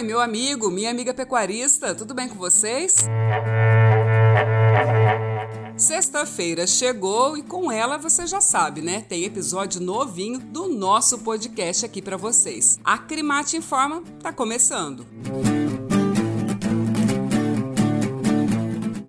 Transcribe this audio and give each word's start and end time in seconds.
Júlio, 0.00 0.70
minha 0.70 0.90
amiga 0.90 1.12
pecuarista, 1.12 1.94
tudo 1.94 2.14
bem 2.14 2.28
com 2.28 2.36
vocês? 2.36 2.96
Sexta-feira 5.76 6.66
chegou 6.66 7.36
e 7.36 7.42
com 7.42 7.70
ela 7.70 7.98
você 7.98 8.26
já 8.26 8.40
sabe, 8.40 8.80
né? 8.80 9.04
Tem 9.06 9.24
episódio 9.24 9.80
novinho 9.80 10.38
do 10.38 10.68
nosso 10.68 11.18
podcast 11.18 11.84
aqui 11.84 12.00
para 12.00 12.16
vocês. 12.16 12.78
A 12.82 12.96
Crimate 12.96 13.56
Informa 13.56 14.02
tá 14.22 14.32
começando. 14.32 15.06
Música 15.28 15.49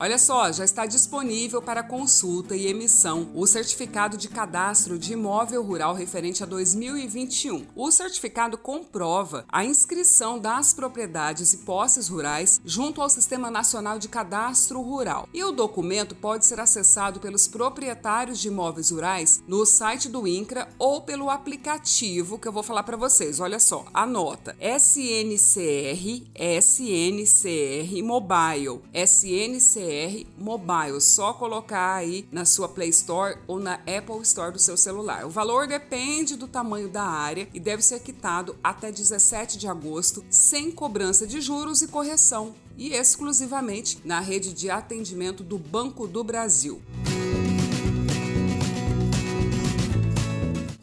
Olha 0.01 0.17
só, 0.17 0.51
já 0.51 0.65
está 0.65 0.87
disponível 0.87 1.61
para 1.61 1.83
consulta 1.83 2.55
e 2.55 2.65
emissão 2.65 3.29
o 3.35 3.45
certificado 3.45 4.17
de 4.17 4.29
cadastro 4.29 4.97
de 4.97 5.13
imóvel 5.13 5.61
rural 5.61 5.93
referente 5.93 6.41
a 6.41 6.45
2021. 6.47 7.67
O 7.75 7.91
certificado 7.91 8.57
comprova 8.57 9.45
a 9.47 9.63
inscrição 9.63 10.39
das 10.39 10.73
propriedades 10.73 11.53
e 11.53 11.57
posses 11.57 12.07
rurais 12.07 12.59
junto 12.65 12.99
ao 12.99 13.11
Sistema 13.11 13.51
Nacional 13.51 13.99
de 13.99 14.09
Cadastro 14.09 14.81
Rural. 14.81 15.29
E 15.31 15.43
o 15.43 15.51
documento 15.51 16.15
pode 16.15 16.47
ser 16.47 16.59
acessado 16.59 17.19
pelos 17.19 17.47
proprietários 17.47 18.39
de 18.39 18.47
imóveis 18.47 18.89
rurais 18.89 19.43
no 19.47 19.67
site 19.67 20.09
do 20.09 20.27
INCRA 20.27 20.67
ou 20.79 21.01
pelo 21.01 21.29
aplicativo 21.29 22.39
que 22.39 22.47
eu 22.47 22.51
vou 22.51 22.63
falar 22.63 22.81
para 22.81 22.97
vocês. 22.97 23.39
Olha 23.39 23.59
só, 23.59 23.85
anota: 23.93 24.57
SNCR 24.59 26.25
SNCR 26.59 28.03
Mobile. 28.03 28.81
SNCR 28.95 29.90
BR 29.91 30.25
Mobile. 30.37 31.01
Só 31.01 31.33
colocar 31.33 31.95
aí 31.95 32.25
na 32.31 32.45
sua 32.45 32.69
Play 32.69 32.89
Store 32.89 33.37
ou 33.45 33.59
na 33.59 33.73
Apple 33.73 34.21
Store 34.21 34.53
do 34.53 34.59
seu 34.59 34.77
celular. 34.77 35.25
O 35.25 35.29
valor 35.29 35.67
depende 35.67 36.37
do 36.37 36.47
tamanho 36.47 36.87
da 36.87 37.03
área 37.03 37.47
e 37.53 37.59
deve 37.59 37.81
ser 37.81 37.99
quitado 37.99 38.55
até 38.63 38.91
17 38.91 39.57
de 39.57 39.67
agosto, 39.67 40.23
sem 40.29 40.71
cobrança 40.71 41.27
de 41.27 41.41
juros 41.41 41.81
e 41.81 41.87
correção, 41.87 42.55
e 42.77 42.93
exclusivamente 42.93 43.99
na 44.05 44.19
rede 44.19 44.53
de 44.53 44.69
atendimento 44.69 45.43
do 45.43 45.57
Banco 45.57 46.07
do 46.07 46.23
Brasil. 46.23 46.81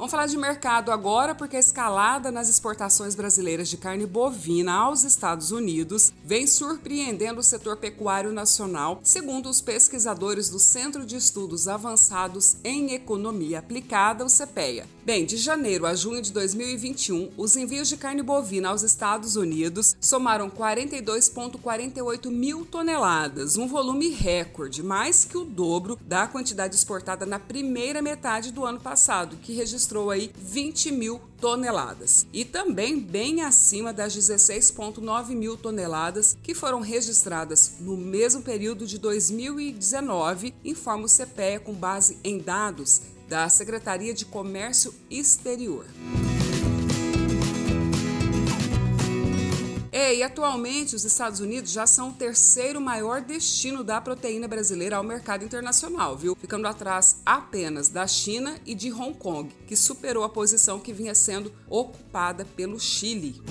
Vamos 0.09 0.17
falar 0.17 0.27
de 0.27 0.39
mercado 0.39 0.91
agora, 0.91 1.35
porque 1.35 1.59
a 1.59 1.61
escalada 1.61 2.33
nas 2.33 2.49
exportações 2.49 3.15
brasileiras 3.15 3.69
de 3.69 3.77
carne 3.77 4.07
bovina 4.07 4.73
aos 4.73 5.05
Estados 5.05 5.51
Unidos 5.51 6.15
vem 6.25 6.47
surpreendendo 6.47 7.41
o 7.41 7.43
setor 7.43 7.77
pecuário 7.77 8.33
nacional, 8.33 9.01
segundo 9.03 9.51
os 9.51 9.61
pesquisadores 9.61 10.49
do 10.49 10.59
Centro 10.59 11.05
de 11.05 11.15
Estudos 11.15 11.69
Avançados 11.69 12.57
em 12.65 12.95
Economia 12.95 13.59
Aplicada, 13.59 14.25
o 14.25 14.29
CPEA. 14.29 14.87
Bem, 15.05 15.27
de 15.27 15.37
janeiro 15.37 15.87
a 15.87 15.95
junho 15.95 16.23
de 16.23 16.33
2021, 16.33 17.31
os 17.37 17.57
envios 17.57 17.89
de 17.89 17.97
carne 17.97 18.23
bovina 18.23 18.71
aos 18.71 18.83
Estados 18.83 19.37
Unidos 19.37 19.97
somaram 20.01 20.51
42,48 20.51 22.31
mil 22.31 22.65
toneladas, 22.65 23.57
um 23.57 23.67
volume 23.67 24.09
recorde, 24.11 24.83
mais 24.83 25.25
que 25.25 25.37
o 25.37 25.45
dobro 25.45 25.99
da 26.03 26.27
quantidade 26.27 26.75
exportada 26.75 27.25
na 27.27 27.39
primeira 27.39 28.03
metade 28.03 28.53
do 28.53 28.65
ano 28.65 28.81
passado, 28.81 29.37
que 29.37 29.55
registrou 29.55 29.98
registrou 29.99 30.11
aí 30.11 30.31
20 30.37 30.93
mil 30.93 31.21
toneladas 31.41 32.27
e 32.33 32.45
também 32.45 33.01
bem 33.01 33.43
acima 33.43 33.93
das 33.93 34.17
16,9 34.17 35.31
mil 35.31 35.57
toneladas 35.57 36.37
que 36.43 36.55
foram 36.55 36.81
registradas 36.81 37.75
no 37.81 37.97
mesmo 37.97 38.43
período 38.43 38.87
de 38.87 38.99
2019, 38.99 40.55
informa 40.65 41.07
o 41.07 41.09
CPEA 41.09 41.61
com 41.61 41.73
base 41.73 42.19
em 42.23 42.39
dados 42.39 43.03
da 43.29 43.49
Secretaria 43.49 44.15
de 44.15 44.25
Comércio 44.25 44.95
Exterior. 45.11 45.85
É, 50.01 50.15
e 50.15 50.23
atualmente 50.23 50.95
os 50.95 51.05
Estados 51.05 51.41
Unidos 51.41 51.73
já 51.73 51.85
são 51.85 52.11
o 52.11 52.13
terceiro 52.13 52.81
maior 52.81 53.21
destino 53.21 53.83
da 53.83 54.01
proteína 54.01 54.47
brasileira 54.47 54.97
ao 54.97 55.03
mercado 55.03 55.45
internacional, 55.45 56.17
viu? 56.17 56.37
Ficando 56.37 56.69
atrás 56.69 57.17
apenas 57.27 57.89
da 57.89 58.07
China 58.07 58.61
e 58.65 58.77
de 58.77 58.93
Hong 58.93 59.15
Kong, 59.15 59.53
que 59.67 59.75
superou 59.75 60.23
a 60.23 60.29
posição 60.29 60.79
que 60.79 60.93
vinha 60.93 61.17
sendo 61.17 61.53
ocupada 61.69 62.45
pelo 62.45 62.79
Chile. 62.79 63.43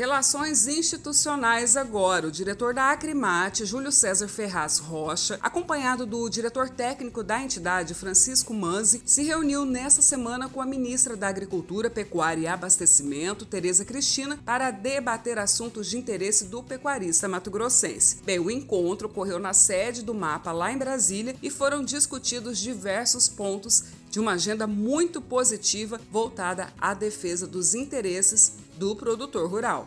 Relações 0.00 0.66
institucionais 0.66 1.76
agora. 1.76 2.26
O 2.26 2.30
diretor 2.30 2.72
da 2.72 2.90
Acrimate, 2.90 3.66
Júlio 3.66 3.92
César 3.92 4.28
Ferraz 4.28 4.78
Rocha, 4.78 5.38
acompanhado 5.42 6.06
do 6.06 6.26
diretor 6.30 6.70
técnico 6.70 7.22
da 7.22 7.42
entidade, 7.42 7.92
Francisco 7.92 8.54
Manzi, 8.54 9.02
se 9.04 9.22
reuniu 9.22 9.66
nesta 9.66 10.00
semana 10.00 10.48
com 10.48 10.62
a 10.62 10.64
ministra 10.64 11.18
da 11.18 11.28
Agricultura, 11.28 11.90
Pecuária 11.90 12.40
e 12.40 12.46
Abastecimento, 12.46 13.44
Tereza 13.44 13.84
Cristina, 13.84 14.38
para 14.42 14.70
debater 14.70 15.38
assuntos 15.38 15.90
de 15.90 15.98
interesse 15.98 16.46
do 16.46 16.62
pecuarista 16.62 17.28
mato-grossense. 17.28 18.22
Bem, 18.24 18.38
o 18.38 18.50
encontro 18.50 19.06
ocorreu 19.06 19.38
na 19.38 19.52
sede 19.52 20.00
do 20.00 20.14
MAPA, 20.14 20.50
lá 20.50 20.72
em 20.72 20.78
Brasília, 20.78 21.36
e 21.42 21.50
foram 21.50 21.84
discutidos 21.84 22.58
diversos 22.58 23.28
pontos 23.28 23.84
de 24.10 24.18
uma 24.18 24.32
agenda 24.32 24.66
muito 24.66 25.20
positiva 25.22 26.00
voltada 26.10 26.68
à 26.78 26.92
defesa 26.92 27.46
dos 27.46 27.74
interesses 27.74 28.54
do 28.76 28.96
produtor 28.96 29.48
rural. 29.48 29.86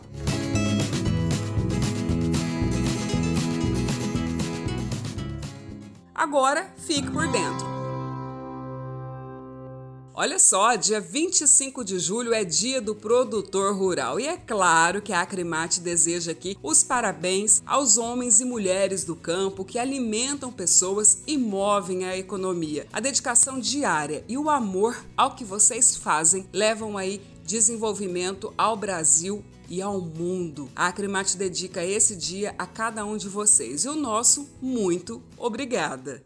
Agora, 6.14 6.72
fique 6.78 7.10
por 7.10 7.30
dentro. 7.30 7.73
Olha 10.16 10.38
só, 10.38 10.76
dia 10.76 11.00
25 11.00 11.84
de 11.84 11.98
julho 11.98 12.32
é 12.32 12.44
dia 12.44 12.80
do 12.80 12.94
produtor 12.94 13.76
rural 13.76 14.20
e 14.20 14.28
é 14.28 14.36
claro 14.36 15.02
que 15.02 15.12
a 15.12 15.20
Acrimate 15.20 15.80
deseja 15.80 16.30
aqui 16.30 16.56
os 16.62 16.84
parabéns 16.84 17.60
aos 17.66 17.98
homens 17.98 18.38
e 18.38 18.44
mulheres 18.44 19.02
do 19.02 19.16
campo 19.16 19.64
que 19.64 19.76
alimentam 19.76 20.52
pessoas 20.52 21.24
e 21.26 21.36
movem 21.36 22.04
a 22.04 22.16
economia. 22.16 22.86
A 22.92 23.00
dedicação 23.00 23.58
diária 23.58 24.24
e 24.28 24.38
o 24.38 24.48
amor 24.48 25.04
ao 25.16 25.34
que 25.34 25.44
vocês 25.44 25.96
fazem 25.96 26.48
levam 26.52 26.96
aí 26.96 27.20
desenvolvimento 27.44 28.54
ao 28.56 28.76
Brasil 28.76 29.44
e 29.68 29.82
ao 29.82 30.00
mundo. 30.00 30.70
A 30.76 30.86
Acrimate 30.86 31.36
dedica 31.36 31.84
esse 31.84 32.14
dia 32.14 32.54
a 32.56 32.68
cada 32.68 33.04
um 33.04 33.16
de 33.16 33.28
vocês 33.28 33.84
e 33.84 33.88
o 33.88 33.96
nosso 33.96 34.48
muito 34.62 35.20
obrigada. 35.36 36.24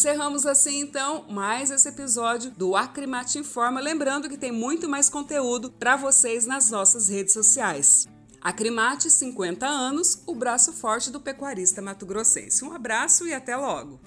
Encerramos 0.00 0.46
assim 0.46 0.80
então 0.80 1.26
mais 1.28 1.70
esse 1.70 1.86
episódio 1.86 2.50
do 2.52 2.74
Acrimate 2.74 3.38
Informa, 3.38 3.82
lembrando 3.82 4.30
que 4.30 4.38
tem 4.38 4.50
muito 4.50 4.88
mais 4.88 5.10
conteúdo 5.10 5.70
para 5.70 5.94
vocês 5.94 6.46
nas 6.46 6.70
nossas 6.70 7.10
redes 7.10 7.34
sociais. 7.34 8.08
Acrimate 8.40 9.10
50 9.10 9.66
anos, 9.66 10.22
o 10.26 10.34
braço 10.34 10.72
forte 10.72 11.10
do 11.10 11.20
pecuarista 11.20 11.82
mato-grossense. 11.82 12.64
Um 12.64 12.72
abraço 12.72 13.28
e 13.28 13.34
até 13.34 13.54
logo. 13.54 14.00